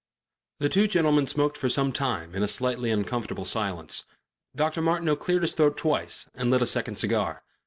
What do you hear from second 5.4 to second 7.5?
his throat twice and lit a second cigar.